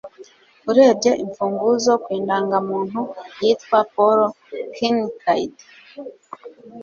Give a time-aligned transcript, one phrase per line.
[0.69, 2.99] Urebye imfunguzo ku indangamuntu
[3.43, 4.19] yitwa Paul
[4.75, 5.53] Kinkaid,